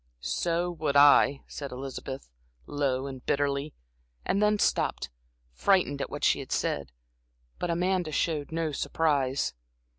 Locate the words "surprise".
8.71-9.53